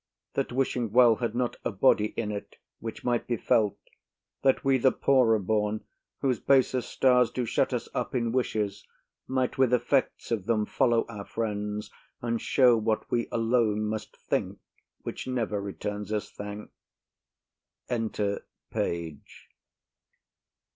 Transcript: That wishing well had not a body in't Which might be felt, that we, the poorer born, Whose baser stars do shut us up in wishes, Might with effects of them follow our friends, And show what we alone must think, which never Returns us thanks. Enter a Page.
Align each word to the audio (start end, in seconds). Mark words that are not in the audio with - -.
That 0.33 0.51
wishing 0.51 0.91
well 0.91 1.17
had 1.17 1.35
not 1.35 1.57
a 1.63 1.69
body 1.71 2.15
in't 2.17 2.55
Which 2.79 3.03
might 3.03 3.27
be 3.27 3.37
felt, 3.37 3.77
that 4.41 4.65
we, 4.65 4.79
the 4.79 4.91
poorer 4.91 5.37
born, 5.37 5.83
Whose 6.21 6.39
baser 6.39 6.81
stars 6.81 7.29
do 7.29 7.45
shut 7.45 7.71
us 7.71 7.87
up 7.93 8.15
in 8.15 8.31
wishes, 8.31 8.83
Might 9.27 9.59
with 9.59 9.71
effects 9.71 10.31
of 10.31 10.47
them 10.47 10.65
follow 10.65 11.05
our 11.07 11.23
friends, 11.23 11.91
And 12.19 12.41
show 12.41 12.77
what 12.77 13.11
we 13.11 13.27
alone 13.31 13.85
must 13.85 14.17
think, 14.17 14.57
which 15.03 15.27
never 15.27 15.61
Returns 15.61 16.11
us 16.11 16.31
thanks. 16.31 16.71
Enter 17.87 18.37
a 18.37 18.73
Page. 18.73 19.49